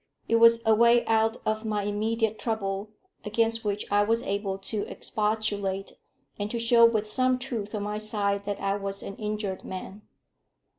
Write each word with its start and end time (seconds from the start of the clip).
It 0.27 0.37
was 0.37 0.63
a 0.65 0.73
way 0.73 1.05
out 1.05 1.37
of 1.45 1.63
my 1.63 1.83
immediate 1.83 2.39
trouble 2.39 2.89
against 3.23 3.63
which 3.63 3.85
I 3.91 4.01
was 4.01 4.23
able 4.23 4.57
to 4.57 4.81
expostulate, 4.87 5.95
and 6.39 6.49
to 6.49 6.57
show 6.57 6.85
with 6.87 7.05
some 7.05 7.37
truth 7.37 7.75
on 7.75 7.83
my 7.83 7.99
side 7.99 8.45
that 8.45 8.59
I 8.59 8.77
was 8.77 9.03
an 9.03 9.15
injured 9.17 9.63
man. 9.63 10.01